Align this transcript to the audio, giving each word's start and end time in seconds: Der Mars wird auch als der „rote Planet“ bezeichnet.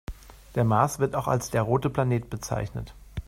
Der 0.55 0.63
Mars 0.63 0.97
wird 0.97 1.13
auch 1.13 1.27
als 1.27 1.51
der 1.51 1.61
„rote 1.61 1.91
Planet“ 1.91 2.27
bezeichnet. 2.31 2.95